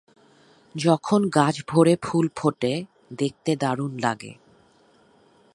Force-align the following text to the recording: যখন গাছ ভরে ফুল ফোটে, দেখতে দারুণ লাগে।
যখন 0.75 1.21
গাছ 1.35 1.55
ভরে 1.67 1.95
ফুল 2.01 2.25
ফোটে, 2.37 2.73
দেখতে 3.17 3.51
দারুণ 3.55 3.91
লাগে। 3.97 4.33